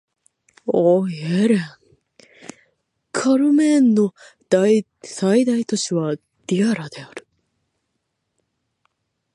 [0.65, 4.15] カメルーンの
[5.13, 7.27] 最大都市はドゥアラである